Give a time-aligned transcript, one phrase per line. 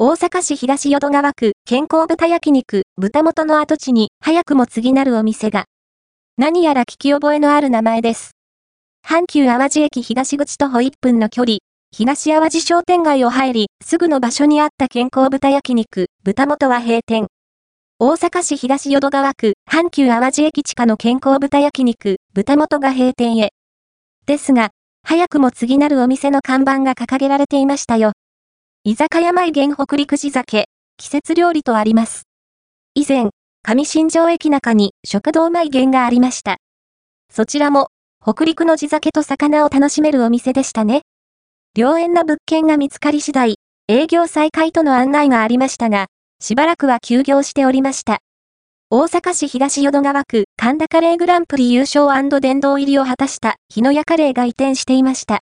[0.00, 5.64] 大阪市東淀川区健康豚焼肉豚元の跡地に早くも次なるお店が。
[6.36, 8.36] 何やら聞き覚えのある名前です。
[9.04, 11.58] 阪急淡路駅東口徒歩1分の距離、
[11.90, 17.26] 東淡路商店街を入り、すぐの場所にあった健康豚焼肉、豚元は閉店。
[17.98, 23.50] 大阪市東淀川区、阪急淡路駅地下の健康豚焼肉、豚元が閉店へ。
[24.26, 24.70] ですが、
[25.02, 28.12] 早くも次なるお店の看板が掲げられていましたよ。
[28.90, 30.64] 居酒屋前源北陸地酒、
[30.96, 32.22] 季節料理とあります。
[32.94, 33.28] 以前、
[33.62, 36.56] 上新庄駅中に食堂前源がありました。
[37.30, 37.88] そちらも、
[38.22, 41.02] 北陸の地酒と魚を楽しめるお店でしたね。
[41.76, 43.56] 良縁な物件が見つかり次第、
[43.88, 46.06] 営業再開との案内がありましたが、
[46.40, 48.20] しばらくは休業しておりました。
[48.88, 55.36] 大阪市東淀川区神田カレーグランプリ優勝殿堂入りを果たした日野屋カレーが移転していました。